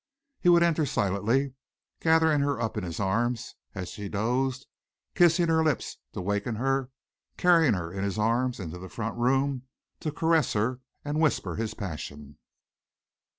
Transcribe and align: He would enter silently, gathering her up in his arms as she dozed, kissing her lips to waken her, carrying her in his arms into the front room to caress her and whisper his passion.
He 0.39 0.49
would 0.49 0.63
enter 0.63 0.83
silently, 0.87 1.53
gathering 1.99 2.41
her 2.41 2.59
up 2.59 2.75
in 2.75 2.83
his 2.83 2.99
arms 2.99 3.53
as 3.75 3.87
she 3.89 4.09
dozed, 4.09 4.65
kissing 5.13 5.47
her 5.47 5.63
lips 5.63 5.99
to 6.13 6.21
waken 6.21 6.55
her, 6.55 6.89
carrying 7.37 7.75
her 7.75 7.93
in 7.93 8.03
his 8.03 8.17
arms 8.17 8.59
into 8.59 8.79
the 8.79 8.89
front 8.89 9.15
room 9.15 9.67
to 9.99 10.11
caress 10.11 10.53
her 10.53 10.79
and 11.05 11.21
whisper 11.21 11.55
his 11.55 11.75
passion. 11.75 12.39